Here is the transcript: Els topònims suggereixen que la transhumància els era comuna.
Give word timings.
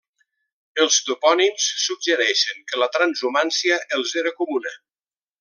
Els 0.85 0.95
topònims 1.09 1.67
suggereixen 1.81 2.65
que 2.73 2.81
la 2.85 2.89
transhumància 2.97 3.79
els 4.01 4.17
era 4.23 4.33
comuna. 4.41 4.75